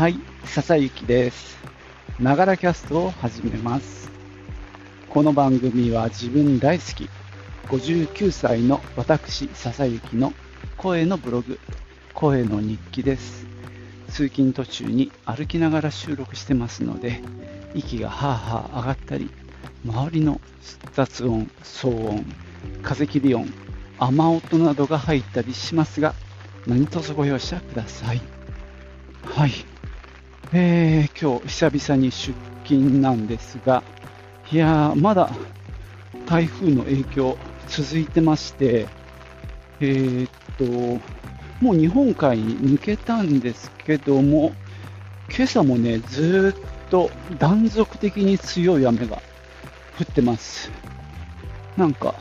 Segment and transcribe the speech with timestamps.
[0.00, 1.58] はい、笹幸です。
[2.18, 4.10] ながらキャストを始めます。
[5.10, 7.10] この番組は自分大好き、
[7.68, 10.32] 59歳の私、笹幸の
[10.78, 11.58] 声のブログ、
[12.14, 13.44] 声の日記です。
[14.08, 17.20] 通勤途中に歩きながら収録してますので、
[17.74, 19.28] 息がはあはあ上がったり、
[19.84, 20.40] 周りの
[20.94, 22.24] 雑音、騒音、
[22.82, 23.46] 風切り音、
[23.98, 26.14] 雨音などが入ったりしますが、
[26.66, 28.22] 何卒ご容赦ください。
[29.26, 29.69] はい。
[30.52, 33.84] えー、今日久々に出勤なんですが、
[34.50, 35.30] いやー、まだ
[36.26, 38.88] 台風の影響続いてまして、
[39.78, 40.64] えーっと、
[41.64, 44.50] もう日本海に抜けたんですけども、
[45.32, 46.56] 今朝もね、ずーっ
[46.90, 49.22] と断続的に強い雨が
[50.00, 50.72] 降ってます。
[51.76, 52.16] なんか、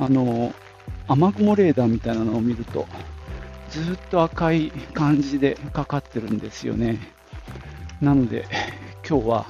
[0.00, 0.52] あの、
[1.06, 2.88] 雨雲レーダーみたいなのを見ると、
[3.70, 7.13] ずーっと赤い感じでかかってるんですよね。
[8.00, 8.46] なので、
[9.08, 9.46] 今日は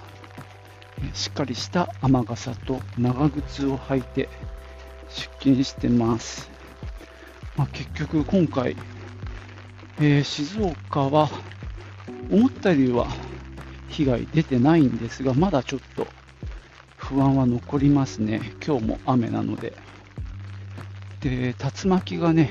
[1.13, 4.29] しっかりした雨傘と長靴を履いて
[5.09, 6.51] 出勤してます。
[7.57, 8.77] まあ、結局今回、
[9.99, 11.31] えー静岡は
[12.31, 13.07] 思ったよりは
[13.89, 16.07] 被害出てないんですが、まだちょっと
[16.97, 18.41] 不安は残りますね。
[18.67, 19.73] 今日も雨なので。
[21.21, 22.51] で、竜巻がね、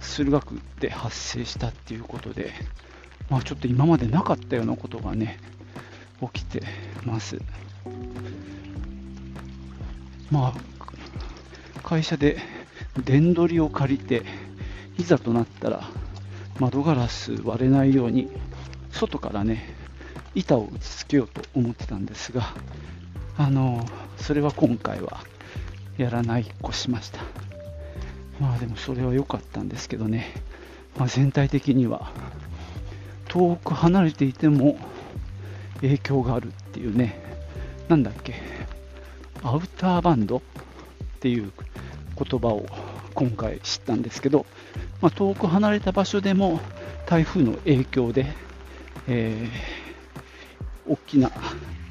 [0.00, 2.52] 駿河区で発生したっていうことで、
[3.32, 5.38] まあ、ちょっと今までなかったようなことがね、
[6.34, 6.62] 起きて
[7.06, 7.38] ます。
[10.30, 12.36] まあ、会社で
[13.06, 14.22] 電取りを借りて、
[14.98, 15.88] いざとなったら
[16.60, 18.28] 窓ガラス割れないように、
[18.90, 19.74] 外からね、
[20.34, 22.52] 板を打ち付けようと思ってたんですが、
[23.38, 23.88] あの、
[24.18, 25.24] それは今回は
[25.96, 27.20] やらないこしました。
[28.38, 30.34] まあでもそれは良かったんですけどね、
[30.98, 32.12] まあ、全体的には
[33.32, 34.76] 遠く離れていても
[35.80, 37.14] 影響があるっていうね、
[37.88, 38.34] なんだっけ、
[39.42, 40.40] アウターバンドっ
[41.20, 41.50] ていう
[42.18, 42.66] 言葉を
[43.14, 44.44] 今回知ったんですけど、
[45.00, 46.60] まあ、遠く離れた場所でも
[47.06, 48.26] 台風の影響で、
[49.08, 49.82] えー
[50.84, 51.30] 大きな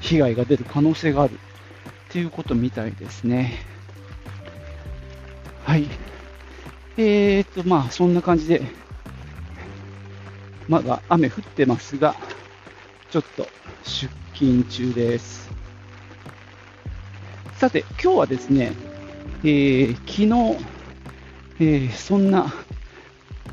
[0.00, 1.36] 被害が出る可能性があるっ
[2.10, 3.54] ていうことみたいですね。
[5.64, 5.86] はい。
[6.98, 8.60] えーと、まあ、そんな感じで、
[10.72, 12.16] まだ雨降ってますが、
[13.10, 13.46] ちょっと
[13.84, 15.50] 出勤中です。
[17.58, 18.72] さて、今日はですね、
[19.44, 20.64] えー昨日、
[21.60, 22.50] えーそんな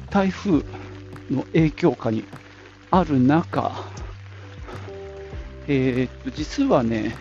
[0.09, 0.63] 台風
[1.30, 2.24] の影響下に
[2.90, 3.74] ある中、
[5.68, 7.18] えーっと、実はね、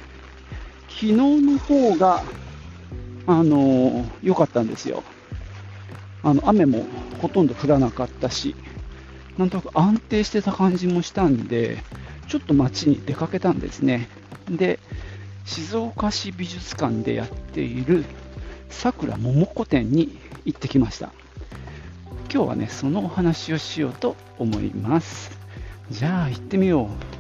[0.89, 2.23] 昨日の方が、
[3.27, 5.03] あのー良かったんですよ。
[6.23, 6.85] あの雨も
[7.21, 8.55] ほとんど降らなかったし、
[9.39, 11.79] なんとなく安定してた感じもしたんで、
[12.27, 14.09] ちょっと街に出かけたんですね。
[14.51, 14.81] で、
[15.45, 18.05] 静岡市美術館でやっている
[18.69, 21.13] さくらももこ展に行ってきました。
[22.31, 25.31] 今日はね、そのお話をしようと思います。
[25.91, 27.18] じゃあ行ってみよう。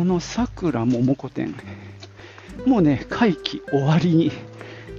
[0.00, 1.54] このさくらももこ展、
[2.64, 4.32] もうね、会期終わりに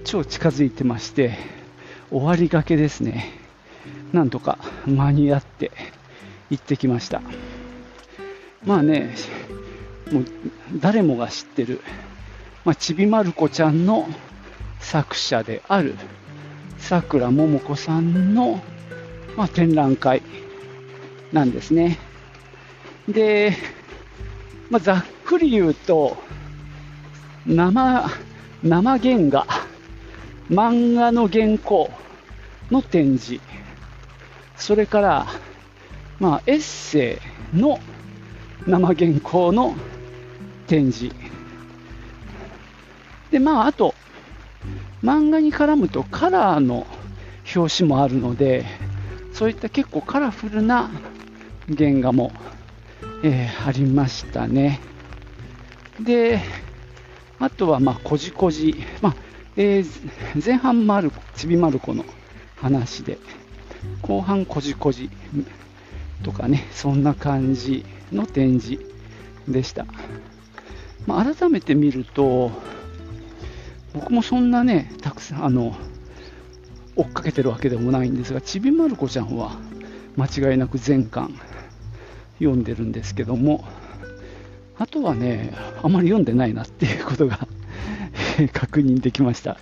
[0.04, 1.40] 超近づいてまして、
[2.12, 3.32] 終わりがけですね。
[4.14, 5.72] なんとか間に合って
[6.52, 7.24] 行ってきました。
[8.64, 9.16] まあね、
[10.12, 10.26] もう
[10.76, 11.82] 誰もが知ってる、
[12.64, 14.08] まあ、ちびまる子ちゃんの
[14.80, 15.96] 作者である
[16.78, 18.62] さくらももこさんの、
[19.36, 20.22] まあ、展覧会
[21.34, 21.98] なんですね。
[23.08, 23.58] で、
[24.72, 26.16] まあ、ざっくり言うと、
[27.46, 28.10] 生、
[28.64, 29.46] 生原画、
[30.50, 31.92] 漫画の原稿
[32.72, 33.44] の展示、
[34.56, 35.28] それから、
[36.22, 37.20] まあ、エッセ
[37.54, 37.80] イの
[38.66, 39.76] 生原稿の
[40.68, 41.14] 展示。
[43.30, 43.94] で、まあ、あと、
[45.04, 46.88] 漫画に絡むとカラーの
[47.54, 48.66] 表紙もあるので、
[49.34, 50.90] そういった結構カラフルな
[51.78, 52.32] 原画も
[53.24, 54.80] えーありましたね。
[56.00, 56.42] で、
[57.40, 59.16] あとは、まあ、こじこじ、まあ
[59.56, 62.06] えー前半まるちびまる子の
[62.56, 63.20] 話で、
[64.02, 65.10] 後半こじこじ
[66.24, 68.84] とかね、そんな感じの展示
[69.48, 69.86] でした。
[71.06, 72.52] まあ、改めて見ると、
[73.94, 75.76] 僕もそんなね、たくさん、あの、
[76.96, 79.58] 追っかけてるわけでもないんですが、ちびまる子ちゃんは
[80.16, 81.34] 間違いなく全巻
[82.42, 83.64] 読んでるんですけども、
[84.78, 85.54] あとはね、
[85.84, 87.48] あまり読んでないなっていうことが
[88.52, 89.58] 確認できました。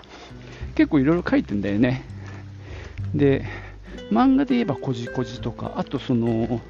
[0.76, 2.04] 結構いろいろ書いてんだよね。
[3.14, 3.46] で、
[4.12, 6.62] 漫画で言えばこじこじとか、あとその、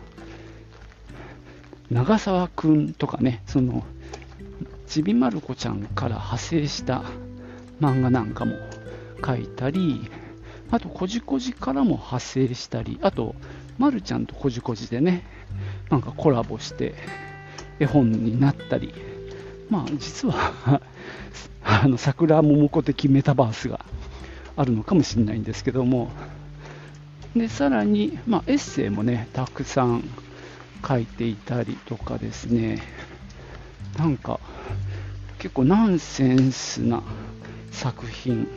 [1.92, 3.84] 長澤くんとかね、その、
[4.88, 7.04] ちびまる子ちゃんから派生した
[7.80, 8.56] 漫画なんかも
[9.24, 10.10] 書いたり、
[10.72, 13.36] あと、こじこじからも派生したり、あと、
[13.78, 15.24] まるちゃんとこじこじでね、
[15.90, 16.94] なんかコラボして
[17.80, 18.94] 絵本になったり、
[19.70, 20.82] まあ、実は
[21.64, 23.86] あの桜桃子的メタバースが
[24.56, 26.12] あるのかもしれないんですけども、
[27.36, 30.04] でさらに、まあ、エッセイもね、たくさん
[30.88, 32.82] 書いていたりとかですね、
[33.98, 34.40] なんか
[35.38, 37.02] 結構ナンセンスな
[37.72, 38.48] 作品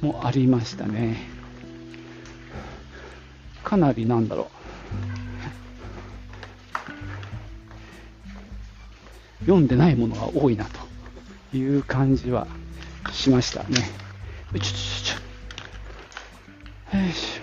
[0.00, 1.16] もありましたね。
[3.62, 4.61] かなりなんだろう。
[9.42, 12.46] 読んでないものが多いなという感じは
[13.12, 13.76] しましたね。
[14.52, 14.72] ちょちょちょ
[15.04, 16.98] ちょ。
[16.98, 17.42] よいしょ。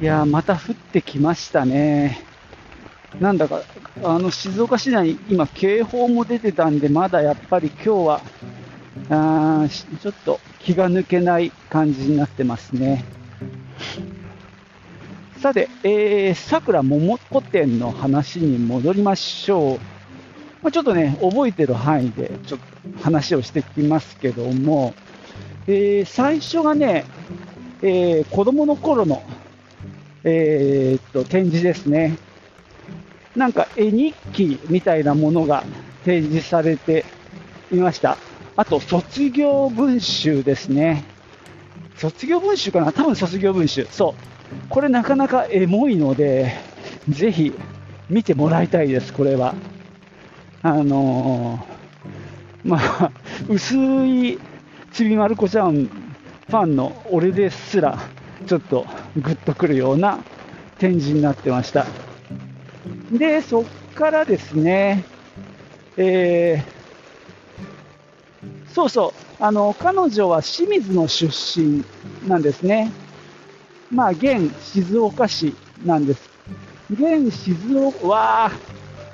[0.00, 2.32] いやまた降ってきましたね。
[3.20, 3.62] なんだか、
[4.02, 8.20] あの、静岡市内、今、警報も出てたんで、まだやっぱり今日は、
[9.10, 13.04] あちょっと気が抜けない感じになってますね。
[15.40, 19.78] さて、えー、桜桃子店の話に戻りましょう。
[20.62, 24.94] まあ、ちょっとね、覚えてる範囲でちょっと話をしてきますけども、
[25.66, 27.04] えー、最初がね、
[27.82, 29.22] えー、子供の頃の
[30.24, 32.16] えー、っと、展示ですね。
[33.34, 35.64] なんか絵日記みたいなものが
[36.04, 37.04] 展示されて
[37.72, 38.18] いました。
[38.56, 41.04] あと、卒業文集ですね。
[41.96, 42.92] 卒業文集かな？
[42.92, 43.86] 多分卒業文集。
[43.90, 44.68] そう。
[44.68, 46.52] これなかなかエモいので、
[47.08, 47.52] ぜひ
[48.10, 49.54] 見てもらいたいです、これは。
[50.62, 53.10] あのー、まあ、
[53.48, 53.74] 薄
[54.06, 54.38] い
[54.92, 57.98] ちびまる子ちゃんファンの俺ですら、
[58.46, 60.18] ちょっとグッとくるような
[60.78, 61.86] 展示になってました。
[63.10, 63.64] で、そっ
[63.94, 65.04] からですね、
[65.96, 66.81] えー、
[68.74, 71.84] そうそう、あの、彼女は清水の出身
[72.26, 72.90] なんですね。
[73.90, 75.54] まあ、現静岡市
[75.84, 76.30] なんです。
[76.90, 78.52] 現静岡、わあ、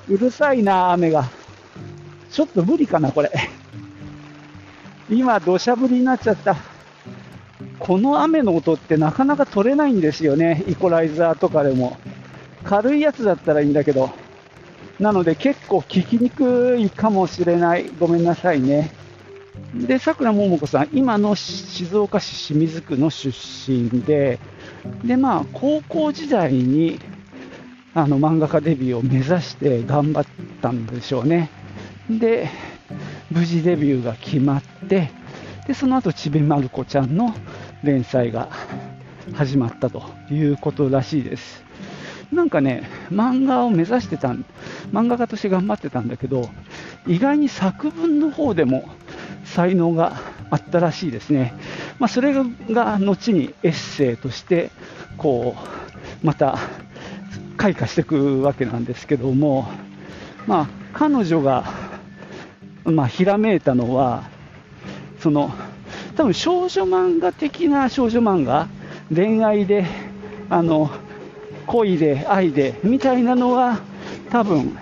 [0.09, 1.25] うるさいな、雨が。
[2.31, 3.31] ちょっと無理かな、これ。
[5.11, 6.57] 今、土砂降りになっちゃった。
[7.81, 11.97] この雨の音ってなかなか取れないんですよね、イコライザーとかでも。
[12.63, 14.11] 軽いやつだったらいいんだけど。
[15.01, 17.91] なので結構聞きにくいかもしれない。
[17.99, 18.98] ごめんなさいね。
[19.75, 23.37] で、桜桃子さん、今の静岡市清水区の出
[23.71, 24.39] 身で、
[25.05, 26.99] で、まあ、高校時代に、
[27.95, 30.27] あの、漫画家デビューを目指して頑張っ
[30.63, 31.51] たんでしょうね。
[32.09, 32.49] で、
[33.31, 35.11] 無事デビューが決まって、
[35.67, 37.35] で、その後、ちびまる子ちゃんの
[37.83, 38.49] 連載が
[39.35, 41.63] 始まったということらしいです。
[42.33, 44.35] なんかね、漫画を目指してた、
[44.93, 46.49] 漫画家として頑張ってたんだけど、
[47.07, 48.89] 意外に作文の方でも
[49.55, 50.17] 才能が
[50.51, 51.55] あったらしいですね。
[51.99, 54.71] まあ、それが後にエッセイとして、
[55.17, 55.57] こ
[56.23, 56.59] う、また
[57.57, 59.69] 開花していくわけなんですけども、
[60.47, 61.65] まあ、彼女が、
[62.85, 64.25] まあ、ひらめいたのは、
[65.21, 65.51] その
[66.19, 68.67] 多分少女漫画的な少女漫画、
[69.15, 69.87] 恋愛で、
[70.51, 70.91] あの、
[71.69, 73.79] 恋で、愛で、みたいなのは、
[74.29, 74.77] 多分、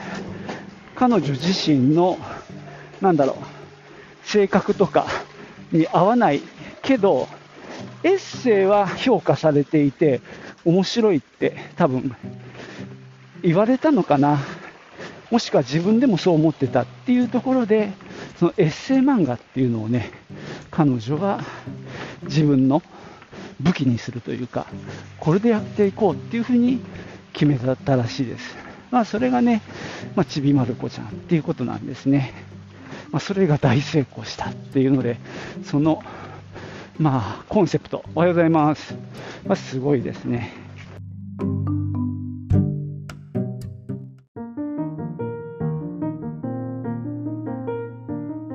[0.94, 2.16] 彼女自身の、
[3.02, 3.45] なんだろう、
[4.26, 5.06] 性格とか
[5.72, 6.42] に合わない
[6.82, 7.28] けど、
[8.02, 10.20] エッセイは評価されていて、
[10.64, 12.14] 面白いって多分
[13.42, 14.38] 言われたのかな。
[15.30, 17.92] もしくは自分でもそう思ってたっていうところで、
[18.38, 20.10] そのエッセイ漫画っていうのをね、
[20.70, 21.40] 彼女は
[22.24, 22.82] 自分の
[23.60, 24.66] 武器にするというか、
[25.18, 26.80] これでやっていこうっていうふうに
[27.32, 28.56] 決めたらしいです。
[28.90, 29.62] まあ、それがね、
[30.14, 32.55] まあ、ちびまる子ちゃんっていうことなんですね。
[33.16, 35.16] まあ、それが大成功したっていうので、
[35.64, 36.02] その、
[36.98, 38.94] まあ、コンセプト、おはようございます。
[39.46, 40.52] まあ、すごいですね。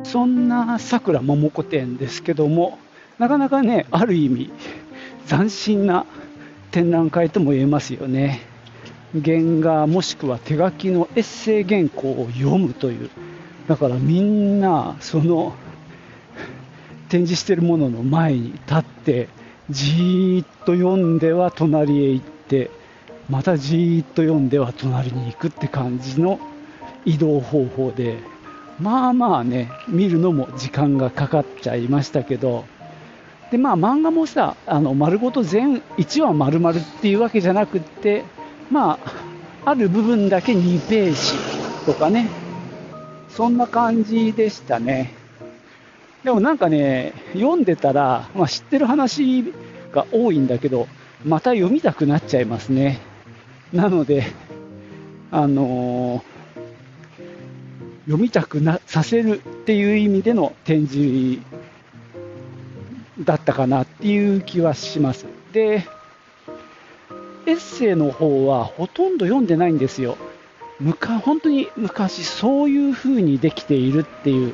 [0.03, 2.77] そんなさくら桃子店ですけども、
[3.17, 4.51] なかなかね、ある意味、
[5.27, 6.05] 斬新な
[6.69, 8.41] 展覧会とも言えますよね。
[9.13, 13.09] 原画もしくは手書きのエッセイ原稿を読むという。
[13.67, 15.53] だからみんな、その、
[17.11, 19.27] 展示してるものの前に立って
[19.69, 22.71] じーっと読んでは隣へ行って
[23.29, 26.39] またじーっと読んでは隣に行くって感じの
[27.03, 28.19] 移動方法で
[28.79, 32.63] まあまあね見るのも時間がかかっちゃいましたけど
[33.51, 38.23] でまあ漫画もさあの丸ごと全1話丸々っていうわけじゃなくって
[38.69, 38.99] ま
[39.63, 42.29] あある部分だけ2ページとかね
[43.35, 45.13] そんな感じでしたね
[46.23, 49.53] でもなんかね読んでたら、まあ、知ってる話
[49.91, 50.87] が多いんだけど
[51.25, 52.99] また読みたくなっちゃいますね
[53.73, 54.25] なので
[55.31, 56.31] あのー
[58.05, 61.39] 読みたくなさせるっていう意味での展示
[63.19, 65.25] だったかなっていう気はします。
[65.53, 65.85] で、
[67.45, 70.17] エッセイの方はほとんど読んでないんですよ。
[71.23, 74.53] 本当に昔そういう風にできているっていう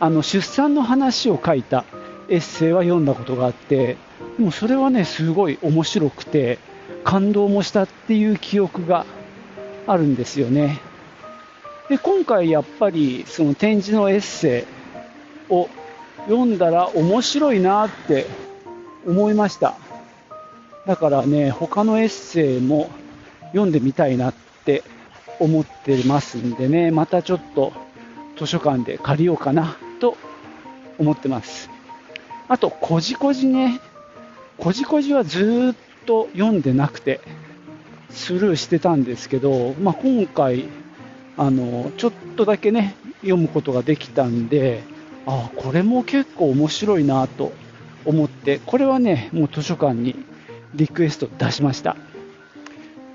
[0.00, 1.84] あの出産の話を書いた
[2.28, 3.96] エッセイは読んだことがあって
[4.36, 6.58] でもそれはねすごい面白くて
[7.04, 9.06] 感動もしたっていう記憶が
[9.86, 10.80] あるんですよね。
[11.88, 14.66] で今回やっぱりその展示のエッセ
[15.50, 15.68] イを
[16.26, 18.26] 読んだら面白いなって
[19.06, 19.74] 思いました
[20.86, 22.90] だからね他のエッセイも
[23.48, 24.84] 読んでみたいなって
[25.42, 27.72] 思ってますんでねまたちょっと
[28.38, 30.16] 図書館で借りようかなと
[30.98, 31.68] 思ってます。
[32.48, 33.80] あとこじこじね。
[34.58, 37.20] こじこじはずっと読んでなくて
[38.10, 40.68] スルーしてたんですけど、まあ、今回
[41.36, 44.82] あのちょっとだけね読むことができたんで
[45.26, 47.52] あこれも結構面白いなと
[48.04, 50.14] 思ってこれはねもう図書館に
[50.74, 51.96] リクエスト出しました。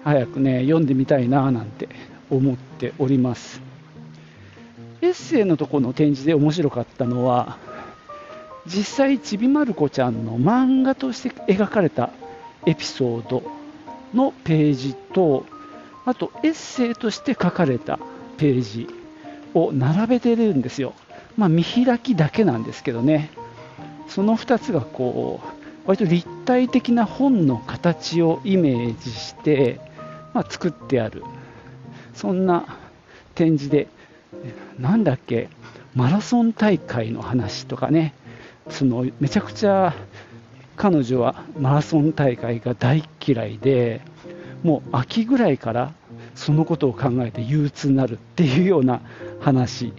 [0.04, 1.90] 早くね読んでみたいななんて
[2.30, 3.62] 思っております
[5.02, 7.58] エッセイのとこの展示で面白かったのは
[8.66, 12.10] 実際ちびまる子ちゃんの漫画として描かれた
[12.66, 13.44] エピソード
[14.14, 15.46] のページと
[16.06, 18.00] あとエッセイとして書かれた
[18.38, 18.88] ページ
[19.54, 20.94] を並べてるんですよ。
[21.38, 23.30] まあ、見開きだけなんですけどね。
[24.08, 25.48] その2つがこう、
[25.86, 29.82] 割と立体的な本の形をイメージして、
[30.34, 31.24] まあ、作ってある。
[32.18, 32.66] そんな
[33.36, 33.88] 展示で、
[34.80, 35.50] なんだっけ、
[35.94, 38.16] マラソン大会の話とかね、
[38.70, 39.94] そのめちゃくちゃ
[40.76, 44.02] 彼女はマラソン大会が大嫌いで、
[44.64, 45.94] もう秋ぐらいから
[46.34, 49.02] そのことを考えて憂鬱になるっていうような
[49.40, 49.94] 話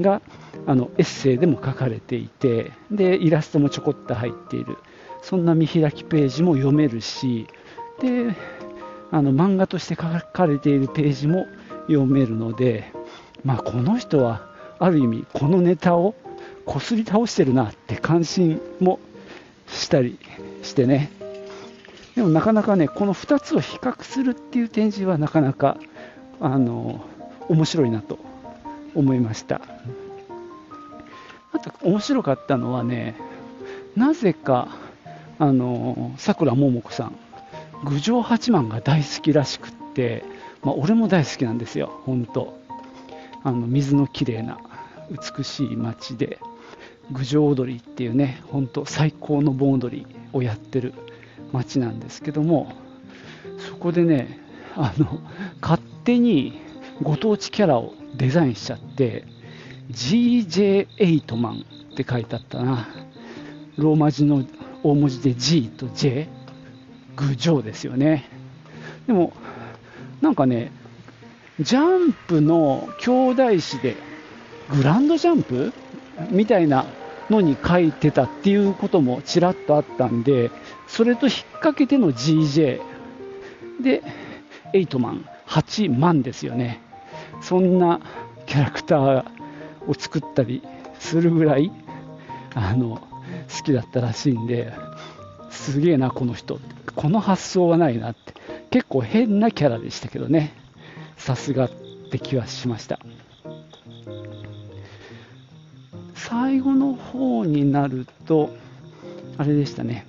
[0.00, 0.22] が
[0.68, 4.76] あのエッセイでも書かれていてでイラストもちょこっと入っている。
[5.20, 7.48] そんな見開きページも読めるし
[8.00, 8.36] で
[9.16, 11.46] あの漫画として書かれているページも
[11.86, 12.92] 読めるので、
[13.44, 14.46] まあ、この人は
[14.78, 16.14] ある意味このネタを
[16.66, 18.98] こすり倒してるなって関心も
[19.68, 20.18] したり
[20.62, 21.10] してね
[22.14, 25.78] でもなかなかね、この2つを比較するっていう展示はなかなか
[26.38, 27.02] あの
[27.48, 28.18] 面白いなと
[28.94, 29.60] 思いました。
[31.52, 33.16] あと面白かったのはね、
[33.96, 34.68] なぜか
[35.38, 37.18] あのさくらももこさん、
[37.88, 40.24] 郡上八幡が大好きらしくって、
[40.62, 42.58] まあ、俺も大好きなんですよ、本当。
[43.44, 44.58] あの水のきれいな
[45.10, 46.38] 美しい街で、
[47.12, 50.94] 郡上踊りっていうね、本当最高の盆踊りをやってる
[51.52, 52.72] 町なんですけども
[53.58, 54.40] そこでね
[54.74, 55.20] あの
[55.60, 56.60] 勝手に
[57.02, 59.24] ご当地キャラをデザインしちゃって
[59.90, 62.88] GJ8 マンって書いてあったな。
[63.76, 64.42] ローマ字の
[64.82, 66.28] 大文字で G と J
[67.16, 68.28] グジョーですよね。
[69.06, 69.32] でも
[70.20, 70.70] なんかね
[71.60, 73.96] ジャンプの兄弟誌で
[74.70, 75.72] グランドジャンプ？
[76.30, 76.86] みたいな
[77.30, 80.50] のに書いてたっていうこともちらっとあったんで
[80.86, 82.80] それと引っ掛けての GJ
[83.82, 84.02] で
[84.72, 86.80] 8万8万ですよね。
[87.42, 88.00] そんな
[88.46, 89.24] キャラクター
[89.86, 90.62] を作ったり
[90.98, 91.70] するぐらい
[92.54, 93.06] あの
[93.54, 94.72] 好きだったらしいんで
[95.50, 96.75] すげえなこの人って。
[96.92, 98.34] この発想はないなって。
[98.70, 100.52] 結構変なキャラでしたけどね。
[101.16, 101.70] さすがっ
[102.10, 102.98] て気はしました。
[106.14, 108.50] 最後の方になると
[109.38, 110.06] あれでしたね。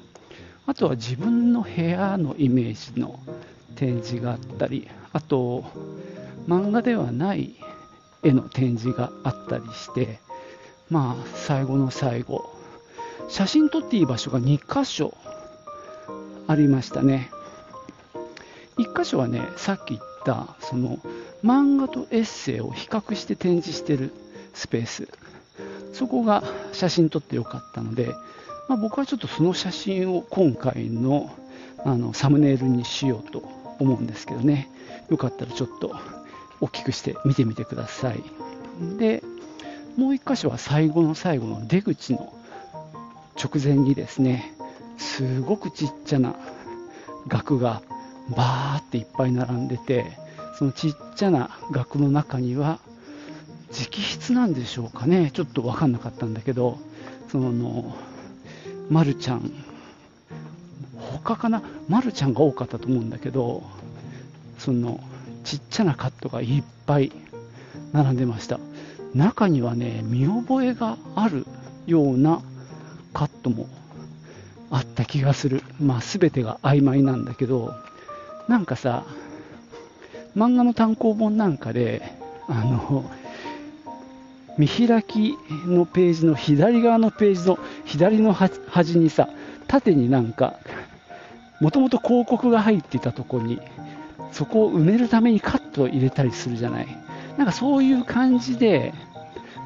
[0.66, 3.20] あとは自分の部屋のイメージの
[3.76, 5.64] 展示があったりあと
[6.48, 7.56] 漫画ではない
[8.24, 10.20] 絵の展示があったりして
[10.90, 12.54] まあ最後の最後。
[13.30, 15.14] 写真撮っていい場所が2箇所
[16.48, 17.30] ありましたね。
[18.78, 21.00] 1箇所はねさっき言ったその
[21.44, 24.14] 漫画とエッセイを比較して展示してる
[24.54, 25.08] スペース。
[25.94, 28.08] そこが写真撮ってよかったので、
[28.68, 31.36] まあ、僕はちょっとその写真を今回の
[31.84, 33.40] あのサムネイルにしようと
[33.80, 34.70] 思うんですけどね。
[35.10, 35.96] よかったらちょっと
[36.60, 38.24] 大きくして見てみてください。
[38.98, 39.24] で
[39.96, 42.34] もう1箇所は最後の最後の出口の
[43.42, 44.54] 直前にですね
[44.98, 46.36] すごくちっちゃな
[47.28, 47.82] 額が
[48.36, 50.06] バーっていっぱい並んでて
[50.58, 52.80] そのちっちゃな額の中には
[53.70, 55.32] 直筆なんでしょうかね。
[55.34, 56.78] ちょっと分かんなかったんだけど
[57.30, 57.96] その
[58.90, 59.52] まるちゃん
[60.96, 61.62] 他かな？
[61.88, 63.64] まるちゃんが多かったと思うんだけど
[64.58, 65.00] その
[65.44, 67.12] ちっちゃなカットがいっぱい
[67.94, 68.60] 並んでました。
[69.14, 71.46] 中にはね見覚えがある
[71.86, 72.42] ような
[73.14, 73.68] カットも
[74.70, 75.64] あった気がする。
[75.80, 77.74] まあ全てが曖昧なんだけど
[78.48, 79.06] なんかさ
[80.36, 82.02] 漫画の単行本なんかで
[82.48, 83.10] あの
[84.58, 89.30] 見開きのページの左側のページの左の端にさ
[89.68, 90.56] 縦になんか
[91.60, 93.60] もともと広告が入っていたところに
[94.32, 96.88] そこを埋めるためにカットを入れたりするじゃない。
[97.38, 98.94] なんかそういう感じで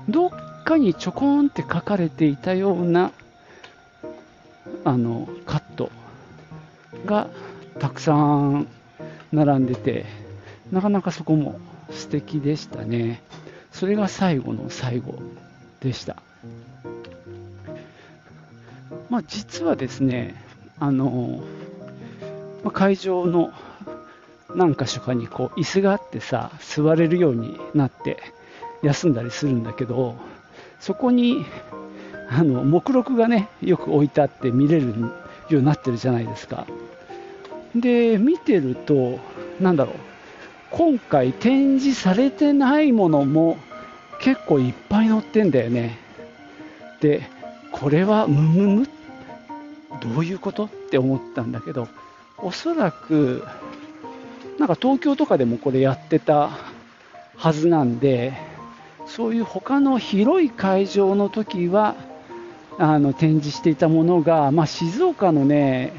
[0.10, 0.30] どっ
[0.66, 3.12] かにちょこんって書かれていたような
[4.84, 5.92] あのカット
[7.06, 7.30] が
[7.80, 8.68] たくさん
[9.32, 10.06] 並んでて
[10.72, 11.60] なかなかそこも
[11.92, 13.22] 素敵でしたね。
[13.72, 15.16] それが最後の最後
[15.82, 16.18] でした。
[19.10, 20.36] まあ実はですね
[20.80, 21.44] あの、
[22.64, 23.52] まあ、会場の
[24.56, 28.18] 何か所かにこう椅子があってさ座れるようになって
[28.82, 30.16] 休んだりするんだけど
[30.80, 31.46] そこに
[32.34, 35.12] あの目録がねよく置いてあって見れるよ
[35.52, 36.66] うになってるじゃないですか。
[37.76, 39.20] で見てると
[39.60, 39.96] なんだろう。
[40.72, 43.58] 今回展示されてないものも
[44.22, 45.98] 結構いっぱい載ってんだよね。
[47.02, 47.28] で
[47.74, 48.88] これはムムム
[50.00, 50.66] どういうこと？
[50.66, 51.90] って思ったんだけど
[52.38, 53.44] おそらく
[54.58, 56.50] なんか東京とかでもこれやってた
[57.36, 58.34] はずなんで
[59.06, 61.96] そういう他の広い会場の時は
[62.78, 65.94] あの展示していたものが、まあ、静岡のね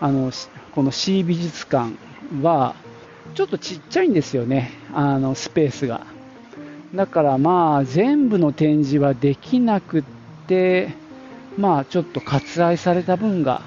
[0.00, 0.32] あの
[0.74, 1.94] この C 美術館
[2.42, 2.74] は
[3.34, 4.72] ちょっとちっちゃいんですよね。
[4.92, 6.06] あのスペースが。
[6.94, 10.04] だからまあ全部の展示はできなくっ
[10.46, 10.94] て
[11.56, 13.62] まあちょっと割愛された分が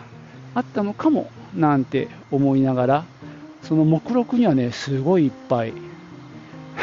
[0.54, 3.06] あったのかもなんて思いながら
[3.64, 5.74] その目録にはねすごいいっぱい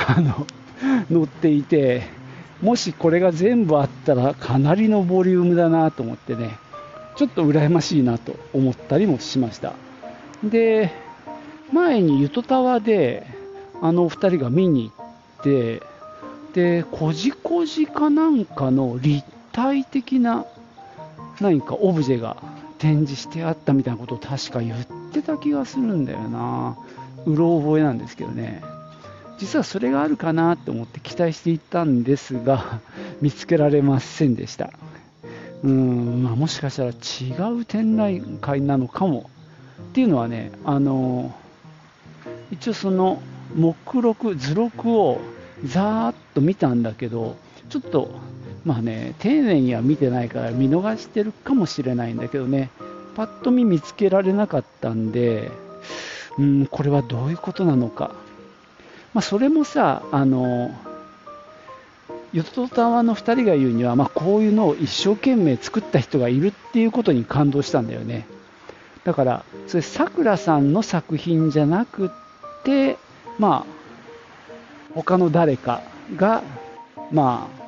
[0.09, 0.47] あの
[1.09, 2.03] 載っていて
[2.63, 6.57] もしこれが全部あったらかなりのボリュームだなと思ってね
[7.17, 9.75] ちょっと羨ましいなと思ったりもしました。
[10.43, 10.91] で
[11.73, 13.27] 前にゆとたわで
[13.81, 15.03] あのお二人が見に行
[15.41, 15.83] って
[16.55, 20.47] でこじこじかなんかの立体的な
[21.41, 22.37] 何かオブジェが
[22.79, 26.77] 展示してあったみたいなことを確か言ってた気がするんだよな。
[27.27, 28.63] うろ覚えなんですけどね。
[29.39, 32.81] 実はそれがあるかなと思って期待していたんですが
[33.21, 34.71] 見つけられませんでした。
[35.65, 39.31] うん、まあ、もしかしたら違う展覧会なのかも
[39.91, 41.33] っていうのはねあの
[42.51, 43.23] 一応その
[43.55, 45.21] 目録図録を
[45.65, 47.37] ざーっと見たんだけど
[47.69, 48.11] ちょっと
[48.65, 52.71] まあね丁寧には見てないから見逃してるかもしれないんだけどね
[53.15, 55.53] パッと見見つけられなかったんで
[56.39, 58.22] うんこれはどういうことなのか。
[59.15, 60.71] まあ、それもさ、あの、
[62.33, 68.27] ヨトタワの2人が言うには、まあ、こういうのを一生懸命作った人がいるっていうことに感動したんだよね。
[69.05, 72.11] だから、それ、さくらさんの作品じゃなくっ
[72.65, 72.97] て、
[73.39, 75.83] まあ、他の誰か
[76.17, 76.43] が、
[77.11, 77.63] まあ、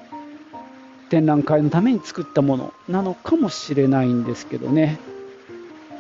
[1.11, 4.99] 展覧会のために作ったものなのかもしれないんですけどね。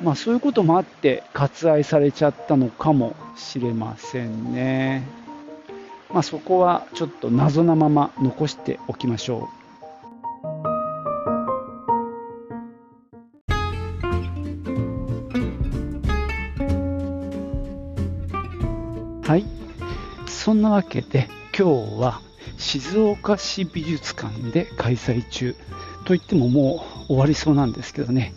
[0.02, 5.24] まあ、そういうこともあって、割愛されちゃったのかもしれませんね。
[6.14, 9.64] まあ、そこはちょっと謎なまま残しておきましょう。
[19.27, 19.44] はい。
[20.29, 22.20] そんなわけで今日は
[22.59, 25.57] 静岡市美術館で開催中
[26.05, 28.35] といってももう終わりそうなんですけどね、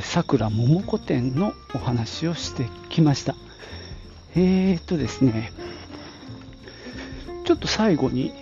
[0.00, 3.34] さくら桃子店のお話をしてきました。
[4.34, 5.52] えーとですね、
[7.44, 8.32] ちょっと最後に、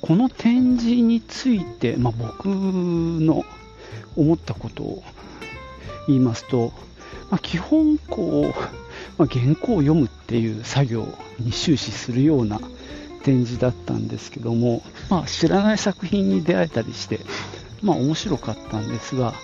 [0.00, 3.44] この展示について、まあ、僕の
[4.16, 5.02] 思ったことを
[6.06, 6.72] 言いますと、
[7.30, 8.60] まあ、基本こう、
[9.18, 11.06] まあ、原稿を読むっていう作業
[11.38, 12.60] に終始するような
[13.22, 17.20] 展示だったんですけども、まあ、知らない作品に出会えたりして、
[17.82, 19.34] まあ、面白かったんですが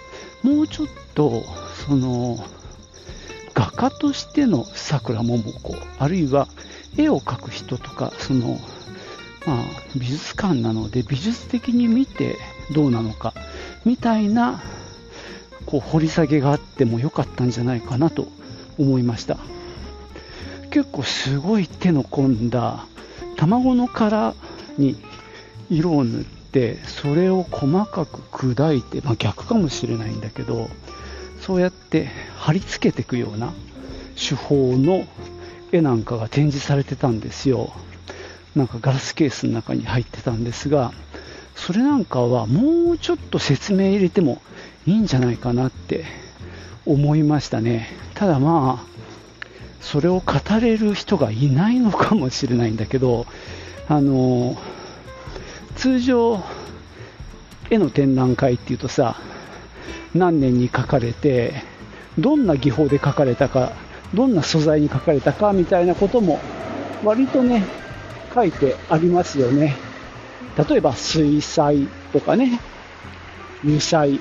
[0.43, 1.45] もうちょっと
[1.87, 2.39] その
[3.55, 6.49] 画家としてのさくらももこあるいは
[6.97, 8.59] 絵を描く人とかその、
[9.47, 9.65] まあ、
[9.97, 12.37] 美術館なので美術的に見て
[12.75, 13.35] どうなのか
[13.85, 14.63] みたいな
[15.67, 18.29] こう掘り下げがあってもよかったんじゃないかなと
[18.79, 19.39] 思いました。
[20.71, 22.85] 結構すごい手の込んだ
[23.37, 24.35] 卵の殻
[24.77, 24.97] に
[25.71, 30.69] 色を塗ってそれを細かく砕いて、まあ、逆かもしれないんだけど
[31.41, 33.53] そうやって貼り付けていくような
[34.17, 35.07] 手法の
[35.73, 37.73] 絵なんかが展示されてたんですよ。
[38.55, 40.93] なんかガラスケースの中に入ってたんですが
[41.55, 44.41] それなんかはもうちょっと説明入れても
[44.87, 46.05] いいんじゃないかなって
[46.87, 47.89] 思いましたね。
[48.15, 48.97] ただまあ
[49.81, 53.27] それを語れる人がいないのかもしれないんだけど
[53.89, 54.57] あの
[55.77, 56.43] 通常
[57.71, 59.17] 絵の展覧会っていうとさ
[60.15, 61.63] 何年に描かれて
[62.19, 63.73] どんな技法で描かれたか
[64.15, 66.39] どんな素材に描かれたかみたいなことも
[67.05, 67.65] 割とね
[68.35, 69.77] 書いてありますよね。
[70.69, 72.61] 例えば水彩とかね
[73.63, 74.21] 油彩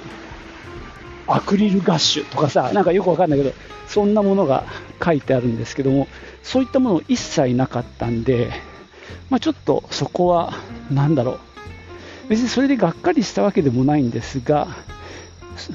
[1.28, 3.54] アクリルガッシュとかさなんかよくわかんないけど
[3.88, 4.66] そんなものが
[5.04, 6.08] 書いてあるんですけども
[6.44, 8.52] そういったもの一切なかったんで、
[9.30, 10.54] まあ、ちょっとそこは
[10.92, 11.40] 何だろう。
[12.28, 14.68] 別にそれでがっかりしたわけでもないんですが、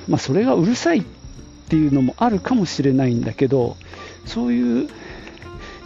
[0.08, 1.04] まあ、それがうるさいっ
[1.68, 3.76] ていうのもあるかもしれないんだけど
[4.26, 4.88] そういう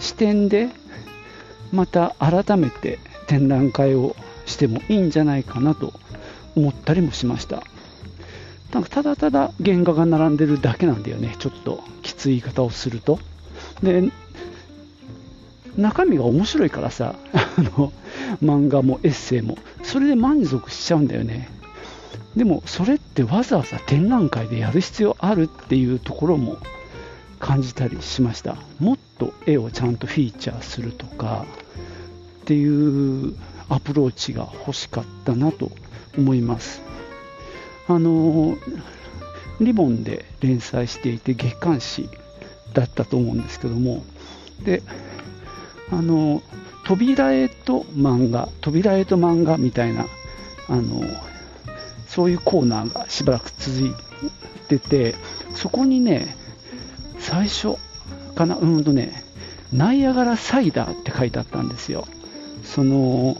[0.00, 0.68] 視点で
[1.72, 4.14] また改めて展覧会を
[4.46, 5.92] してもいいんじゃないかなと
[6.56, 7.62] 思ったりもしました。
[8.72, 11.36] なんかただただ原画が並んでるだけなんだよね。
[11.38, 13.18] ちょっときつい言い方をすると。
[13.82, 14.10] で
[15.76, 17.14] 中身が面白いからさ。
[17.56, 17.92] あの
[18.42, 19.58] 漫画もエッセイも。
[19.82, 21.48] それで満足しちゃうんだよね。
[22.36, 26.58] でもそれってわざわざ展覧会でやる必要あるっていうところも
[27.44, 28.56] 感じたりしました。
[28.80, 31.44] もっと絵をちゃんとフィーチャーするとか
[32.40, 33.36] っていう
[33.68, 35.70] アプローチが欲しかったなと
[36.16, 36.80] 思います。
[37.86, 38.56] あの
[39.60, 42.08] リボンで連載していて月刊誌
[42.72, 44.02] だったと思うんですけども。
[44.64, 44.82] で
[45.92, 46.42] あの
[46.86, 50.06] 扉絵と漫画扉絵と漫画みたいな
[50.70, 51.02] あの
[52.08, 53.92] そういうコーナーがしばらく続い
[54.68, 55.14] てて
[55.54, 56.42] そこにね
[57.18, 57.76] 最初
[58.34, 58.56] かな？
[58.56, 59.24] うんとね
[59.72, 62.06] ナイアガラサイダーって書いてあったんですよ。
[62.62, 63.36] その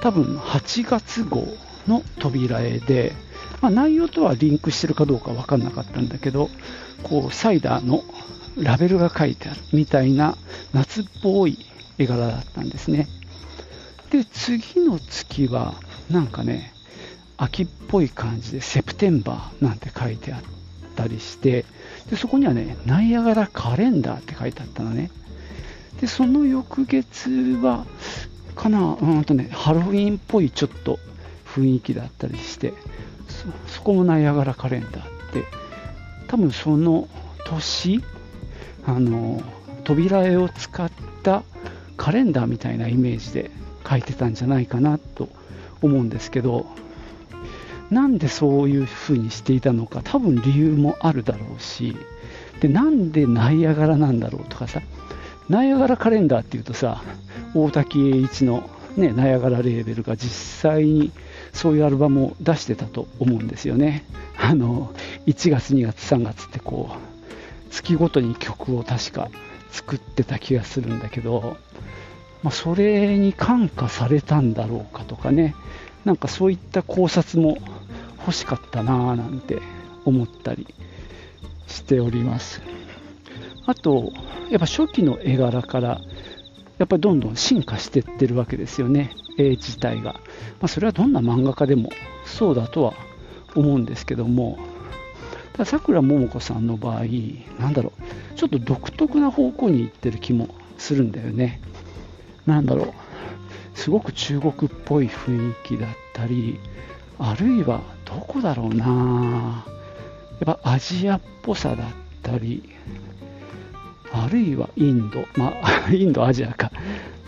[0.00, 1.46] 多分8月号
[1.86, 3.12] の扉絵で、
[3.60, 6.50] まあ、内容とはリンクしてるかどうか分かんなかったんだけど
[7.02, 8.02] こうサイダーの
[8.56, 10.36] ラベルが書いてあるみたいな
[10.72, 11.58] 夏っぽい
[11.98, 13.08] 絵柄だったんですね。
[14.10, 15.74] で次の月は
[16.10, 16.72] なんかね
[17.36, 20.42] 秋っぽい感じでセプテンバーなんて書いてあっ
[20.94, 21.64] たりして
[22.10, 25.10] でそこにはねナイアガラカレンダーって書いてあったのね。
[26.00, 27.30] でその翌月
[27.62, 27.86] は
[28.54, 30.98] かなうんとねハロウィンっぽいちょっと
[31.46, 32.74] 雰囲気だったりして
[33.68, 35.44] そこもナイアガラカレンダーって
[36.28, 37.08] 多分その
[37.46, 38.02] 年
[38.86, 39.40] あの
[39.84, 40.90] 扉絵を使っ
[41.22, 41.42] た
[41.96, 43.50] カレンダーみたいなイメージで
[43.88, 45.28] 書いてたんじゃないかなと
[45.80, 46.66] 思うんですけど
[47.94, 51.96] なんでそういう風にしていたのか多分理由もあるだろうし
[52.60, 54.82] でなんでナイアガラなんだろうとかさ
[55.48, 57.04] ナイアガラカレンダーっていうとさ
[57.54, 61.12] 大滝栄一の、ね、ナイアガラレーベルが実際に
[61.52, 64.04] そういうアルバムを出してたと思うんですよね。
[64.36, 64.92] あの
[65.26, 69.30] 1月、2月、3月ってこう月ごとに曲を確か
[69.70, 71.56] 作ってた気がするんだけど、
[72.42, 75.54] まあ、それに感化されたんだろうかとかね、
[76.04, 77.58] なんかそういった考察も
[78.24, 79.60] 欲しかったなぁなんて
[80.06, 80.66] 思ったり
[81.66, 82.62] しております。
[83.66, 84.12] あと、
[84.50, 86.00] やっぱ初期の絵柄から
[86.78, 90.12] やっぱりどんどん進化してってるわけですよね、絵自体が。
[90.12, 90.20] ま
[90.62, 91.90] あ、それはどんな漫画家でも
[92.24, 92.94] そうだとは
[93.54, 94.58] 思うんですけども、
[95.64, 97.04] さくらももこさんの場合、
[97.60, 97.92] なんだろ
[98.34, 101.60] う、ちょっと独特な方向に行ってる気もするんだよね。
[102.44, 102.92] なんだろう、
[103.78, 106.58] すごく中国っぽい雰囲気だったり、
[107.18, 107.82] あるいは
[108.14, 109.64] どこだろうな、
[110.44, 111.86] やっぱアジアっぽさだっ
[112.22, 112.62] たり、
[114.12, 116.70] あるいはインド、まあ、 インド、アジアか、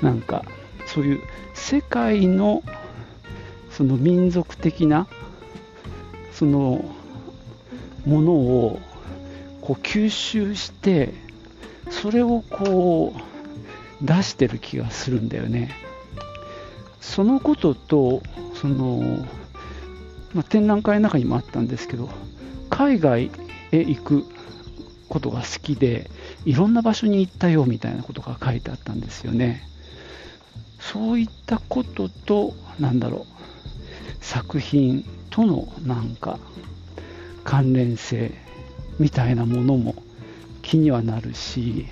[0.01, 0.45] なんか、
[0.87, 1.21] そういう
[1.55, 2.63] 世界の
[3.71, 5.09] その民族的な
[6.33, 6.85] その
[8.07, 8.81] ものを
[9.61, 11.13] こう吸収して
[11.91, 15.71] それをこう出してる気がするんだよね。
[17.01, 18.23] そのことと、
[18.55, 19.25] その、
[20.37, 22.11] まあ、展覧会の中にもあったんですけど、
[22.69, 23.31] 海外
[23.73, 24.25] へ行く
[25.09, 26.11] ことが好きで、
[26.45, 29.67] いろんな場所に行ったよみたいなことが書いてあったんですよね。
[30.79, 33.25] そういったことと、なんだろう、
[34.21, 36.39] 作品とのなんか
[37.43, 38.33] 関連性
[38.99, 39.95] みたいなものも
[40.61, 41.87] 気にはなるし、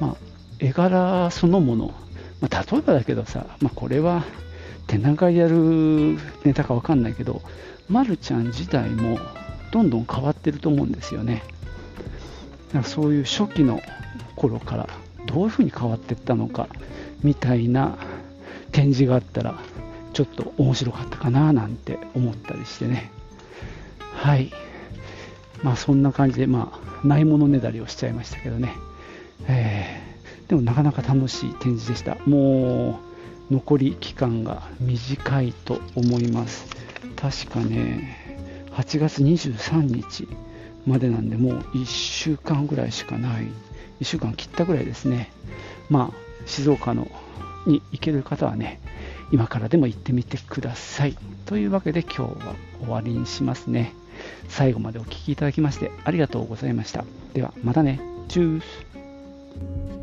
[0.00, 0.16] まあ、
[0.58, 1.94] 絵柄そのもの、
[2.42, 4.24] まあ、例えばだけどさ、まあ、これは
[4.90, 7.42] 展覧会でやるネタかわかんないけど、
[7.88, 9.20] まるちゃん自体も
[9.70, 11.44] どんどん変わってると思うんですよね。
[12.72, 13.80] だからそういう初期の
[14.34, 14.88] 頃から
[15.26, 16.66] どういうふうに変わっていったのか
[17.22, 17.98] みたいな
[18.72, 19.60] 展示があったら
[20.12, 23.12] ちょっと面白かったかななんて思ったりしてね。
[24.12, 24.50] はい。
[25.62, 28.74] まあそんな感じで、まあ、ないものねだりをしちゃいましたけどね。
[29.46, 32.16] えー、でもなかなか楽しい展示でした。
[32.26, 33.09] もう
[33.50, 36.66] 残り期間が短いと思います。
[37.16, 38.16] 確かね、
[38.72, 40.28] 8月23日
[40.86, 43.46] までなんで、もう1週間ぐらいしかない。
[44.00, 45.30] 1週間切ったぐらいですね。
[45.88, 47.10] まあ、静岡の
[47.66, 48.80] に行ける方はね、
[49.32, 51.16] 今からでも行ってみてください。
[51.46, 53.94] というわけで今日は終わりにしますね。
[54.48, 57.04] 最後までお聴きいただきましてありがとうございました。
[57.34, 58.00] ではまたね。
[58.28, 59.99] チュース。